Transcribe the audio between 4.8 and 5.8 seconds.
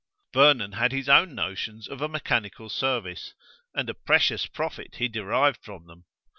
he derived